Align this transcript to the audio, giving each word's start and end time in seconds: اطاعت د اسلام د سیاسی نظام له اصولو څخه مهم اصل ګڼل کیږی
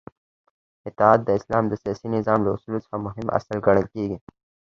اطاعت 0.89 1.19
د 1.25 1.29
اسلام 1.39 1.63
د 1.67 1.73
سیاسی 1.83 2.07
نظام 2.15 2.39
له 2.43 2.49
اصولو 2.55 2.83
څخه 2.85 2.97
مهم 3.05 3.27
اصل 3.37 3.57
ګڼل 3.65 3.85
کیږی 3.93 4.17